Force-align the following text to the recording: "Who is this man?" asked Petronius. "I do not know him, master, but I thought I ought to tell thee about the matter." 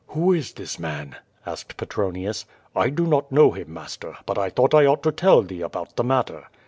"Who 0.07 0.33
is 0.33 0.53
this 0.53 0.79
man?" 0.79 1.17
asked 1.45 1.77
Petronius. 1.77 2.47
"I 2.75 2.89
do 2.89 3.05
not 3.05 3.31
know 3.31 3.51
him, 3.51 3.71
master, 3.71 4.17
but 4.25 4.35
I 4.35 4.49
thought 4.49 4.73
I 4.73 4.87
ought 4.87 5.03
to 5.03 5.11
tell 5.11 5.43
thee 5.43 5.61
about 5.61 5.95
the 5.95 6.03
matter." 6.03 6.47